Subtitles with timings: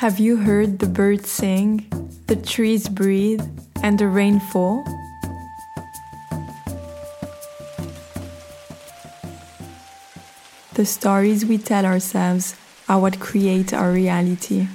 [0.00, 1.84] Have you heard the birds sing,
[2.26, 3.44] the trees breathe,
[3.82, 4.82] and the rain fall?
[10.72, 12.56] The stories we tell ourselves
[12.88, 14.68] are what create our reality.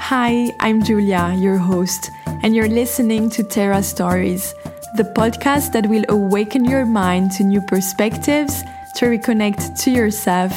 [0.00, 2.08] Hi, I'm Julia, your host
[2.42, 4.54] and you're listening to Terra Stories,
[4.96, 8.62] the podcast that will awaken your mind to new perspectives,
[8.96, 10.52] to reconnect to yourself,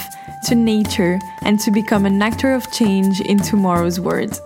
[0.47, 4.39] to nature, and to become an actor of change in tomorrow's world.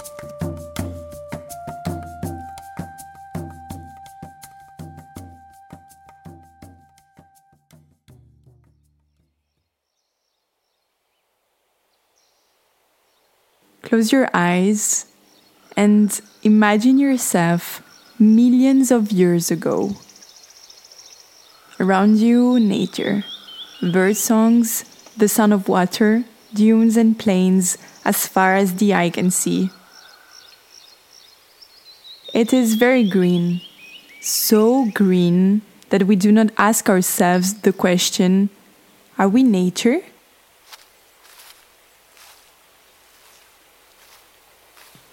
[13.81, 15.08] Close your eyes
[15.79, 17.81] and imagine yourself
[18.19, 19.95] millions of years ago.
[21.79, 23.23] Around you, nature,
[23.81, 24.83] bird songs,
[25.15, 29.69] the sound of water, dunes and plains as far as the eye can see.
[32.33, 33.61] It is very green,
[34.19, 38.49] so green that we do not ask ourselves the question
[39.17, 40.01] Are we nature?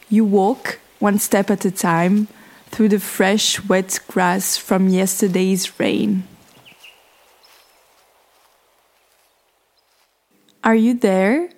[0.08, 2.28] You walk one step at a time
[2.70, 6.24] through the fresh, wet grass from yesterday's rain.
[10.62, 11.50] Are you there?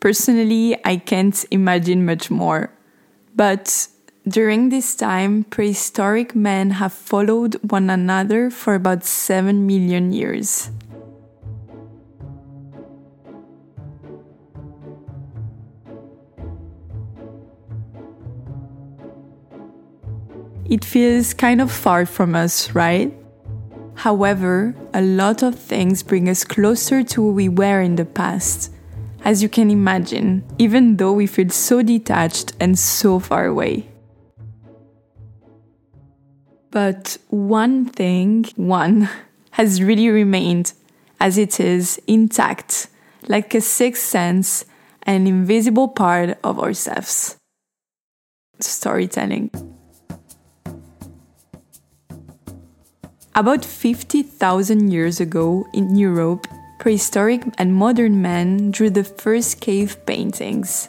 [0.00, 2.70] Personally, I can't imagine much more.
[3.34, 3.88] But
[4.28, 10.70] during this time, prehistoric men have followed one another for about 7 million years.
[20.66, 23.12] It feels kind of far from us, right?
[23.96, 28.72] However, a lot of things bring us closer to who we were in the past.
[29.24, 33.88] As you can imagine, even though we feel so detached and so far away.
[36.70, 39.08] But one thing, one,
[39.52, 40.72] has really remained
[41.20, 42.88] as it is intact,
[43.28, 44.64] like a sixth sense,
[45.04, 47.36] an invisible part of ourselves.
[48.60, 49.50] Storytelling.
[53.36, 56.46] About 50,000 years ago in Europe,
[56.78, 60.88] prehistoric and modern men drew the first cave paintings.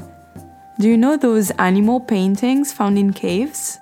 [0.77, 3.79] Do you know those animal paintings found in caves?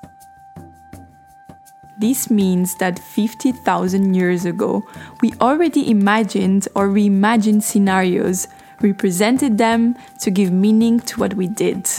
[1.98, 4.88] This means that 50,000 years ago,
[5.22, 8.48] we already imagined or reimagined scenarios,
[8.80, 11.90] represented them to give meaning to what we did.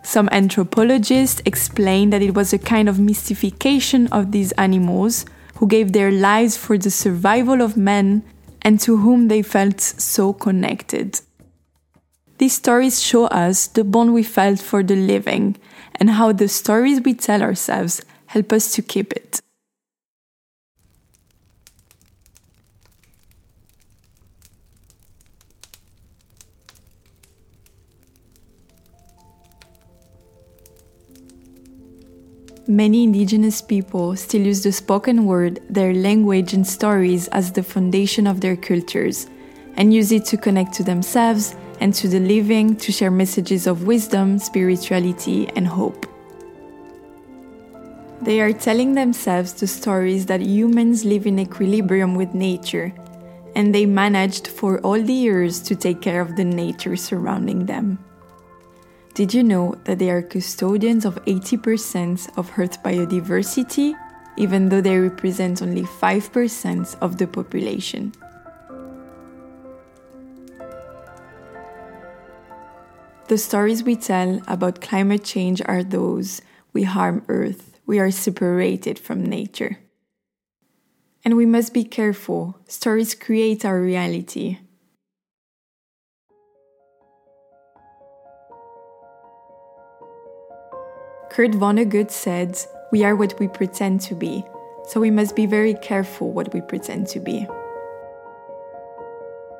[0.00, 5.26] Some anthropologists explain that it was a kind of mystification of these animals
[5.58, 8.22] who gave their lives for the survival of men
[8.62, 11.20] and to whom they felt so connected.
[12.38, 15.56] These stories show us the bond we felt for the living
[15.96, 19.40] and how the stories we tell ourselves help us to keep it.
[32.70, 38.26] Many indigenous people still use the spoken word, their language, and stories as the foundation
[38.26, 39.26] of their cultures,
[39.76, 43.86] and use it to connect to themselves and to the living to share messages of
[43.86, 46.04] wisdom, spirituality, and hope.
[48.20, 52.92] They are telling themselves the stories that humans live in equilibrium with nature,
[53.56, 57.98] and they managed for all the years to take care of the nature surrounding them.
[59.18, 63.94] Did you know that they are custodians of 80% of Earth biodiversity,
[64.36, 68.12] even though they represent only 5% of the population?
[73.26, 76.40] The stories we tell about climate change are those
[76.72, 79.80] we harm Earth, we are separated from nature.
[81.24, 84.58] And we must be careful, stories create our reality.
[91.38, 92.58] Kurt Vonnegut said,
[92.90, 94.44] We are what we pretend to be,
[94.88, 97.46] so we must be very careful what we pretend to be.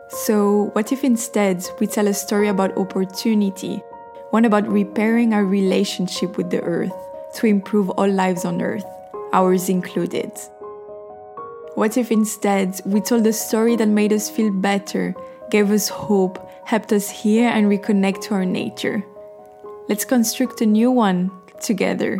[0.08, 3.76] So, what if instead we tell a story about opportunity,
[4.30, 6.92] one about repairing our relationship with the earth
[7.36, 8.84] to improve all lives on earth,
[9.32, 10.32] ours included?
[11.76, 15.14] What if instead we told a story that made us feel better,
[15.48, 19.04] gave us hope, helped us hear and reconnect to our nature?
[19.88, 21.30] Let's construct a new one
[21.60, 22.18] together.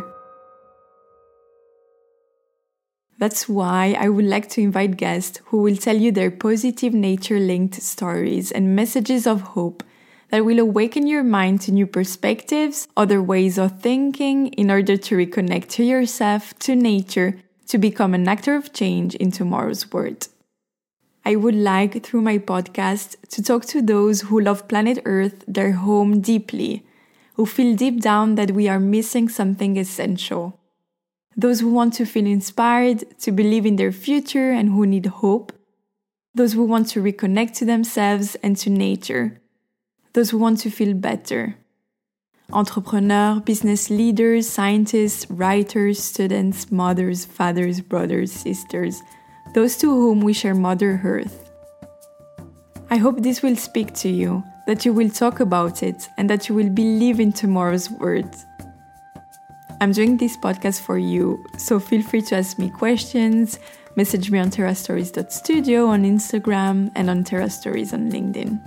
[3.19, 7.39] That's why I would like to invite guests who will tell you their positive nature
[7.39, 9.83] linked stories and messages of hope
[10.29, 15.17] that will awaken your mind to new perspectives, other ways of thinking in order to
[15.17, 17.35] reconnect to yourself, to nature,
[17.67, 20.29] to become an actor of change in tomorrow's world.
[21.25, 25.73] I would like, through my podcast, to talk to those who love planet Earth, their
[25.73, 26.85] home deeply,
[27.39, 30.59] who feel deep down that we are missing something essential.
[31.37, 35.53] Those who want to feel inspired, to believe in their future, and who need hope,
[36.35, 39.39] those who want to reconnect to themselves and to nature,
[40.11, 41.55] those who want to feel better.
[42.51, 49.01] Entrepreneurs, business leaders, scientists, writers, students, mothers, fathers, brothers, sisters,
[49.53, 51.49] those to whom we share Mother Earth.
[52.89, 56.47] I hope this will speak to you, that you will talk about it, and that
[56.47, 58.45] you will believe in tomorrow's words.
[59.81, 63.57] I'm doing this podcast for you, so feel free to ask me questions,
[63.95, 68.59] message me on terrastories.studio on Instagram and on Terra Stories on LinkedIn.